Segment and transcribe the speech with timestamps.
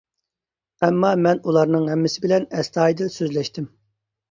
[0.87, 3.71] ئەمما مەن ئۇلارنىڭ ھەممىسى بىلەن ئەستايىدىل سۆزلەشتىم.